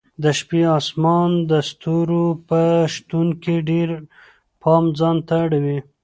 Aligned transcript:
د 0.23 0.25
شپې 0.39 0.61
اسمان 0.79 1.29
د 1.49 1.51
ستورو 1.69 2.25
په 2.47 2.61
شتون 2.93 3.27
کې 3.43 3.55
ډېر 3.69 3.89
پام 4.61 4.83
ځانته 4.99 5.33
اړوي. 5.45 5.79